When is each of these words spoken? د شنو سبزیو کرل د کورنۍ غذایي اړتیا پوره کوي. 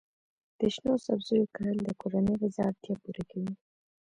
د 0.59 0.61
شنو 0.73 0.93
سبزیو 1.05 1.51
کرل 1.55 1.77
د 1.83 1.89
کورنۍ 2.01 2.35
غذایي 2.41 2.67
اړتیا 2.71 2.93
پوره 3.03 3.23
کوي. 3.29 3.53